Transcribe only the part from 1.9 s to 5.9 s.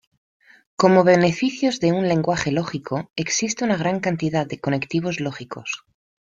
un lenguaje lógico, existe una gran cantidad de conectivos lógicos.